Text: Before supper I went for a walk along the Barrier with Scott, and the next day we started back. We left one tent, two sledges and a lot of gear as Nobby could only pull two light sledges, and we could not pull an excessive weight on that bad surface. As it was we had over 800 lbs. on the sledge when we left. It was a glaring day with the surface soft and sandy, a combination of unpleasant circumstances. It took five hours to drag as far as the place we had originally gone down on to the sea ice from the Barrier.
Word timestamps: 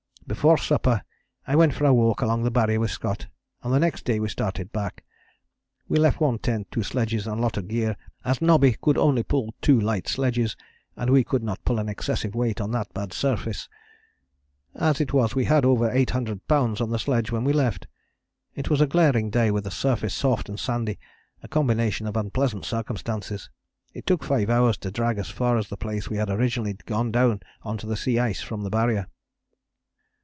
Before 0.27 0.57
supper 0.57 1.01
I 1.45 1.57
went 1.57 1.73
for 1.73 1.83
a 1.83 1.93
walk 1.93 2.21
along 2.21 2.43
the 2.43 2.51
Barrier 2.51 2.79
with 2.79 2.91
Scott, 2.91 3.27
and 3.63 3.73
the 3.73 3.79
next 3.81 4.05
day 4.05 4.17
we 4.17 4.29
started 4.29 4.71
back. 4.71 5.03
We 5.89 5.97
left 5.97 6.21
one 6.21 6.39
tent, 6.39 6.67
two 6.71 6.83
sledges 6.83 7.27
and 7.27 7.37
a 7.37 7.41
lot 7.41 7.57
of 7.57 7.67
gear 7.67 7.97
as 8.23 8.41
Nobby 8.41 8.77
could 8.81 8.97
only 8.97 9.23
pull 9.23 9.53
two 9.61 9.77
light 9.77 10.07
sledges, 10.07 10.55
and 10.95 11.09
we 11.09 11.25
could 11.25 11.43
not 11.43 11.65
pull 11.65 11.79
an 11.79 11.89
excessive 11.89 12.33
weight 12.33 12.61
on 12.61 12.71
that 12.71 12.93
bad 12.93 13.11
surface. 13.11 13.67
As 14.73 15.01
it 15.01 15.11
was 15.11 15.35
we 15.35 15.43
had 15.45 15.65
over 15.65 15.91
800 15.91 16.47
lbs. 16.47 16.79
on 16.79 16.91
the 16.91 16.97
sledge 16.99 17.29
when 17.29 17.43
we 17.43 17.51
left. 17.51 17.87
It 18.55 18.69
was 18.69 18.79
a 18.79 18.87
glaring 18.87 19.31
day 19.31 19.51
with 19.51 19.65
the 19.65 19.71
surface 19.71 20.13
soft 20.13 20.47
and 20.47 20.57
sandy, 20.57 20.97
a 21.43 21.49
combination 21.49 22.07
of 22.07 22.15
unpleasant 22.15 22.63
circumstances. 22.63 23.49
It 23.93 24.07
took 24.07 24.23
five 24.23 24.49
hours 24.49 24.77
to 24.77 24.91
drag 24.91 25.17
as 25.17 25.29
far 25.29 25.57
as 25.57 25.67
the 25.67 25.75
place 25.75 26.09
we 26.09 26.15
had 26.15 26.29
originally 26.29 26.75
gone 26.85 27.11
down 27.11 27.41
on 27.63 27.77
to 27.79 27.85
the 27.87 27.97
sea 27.97 28.17
ice 28.17 28.41
from 28.41 28.61
the 28.61 28.69
Barrier. 28.69 29.07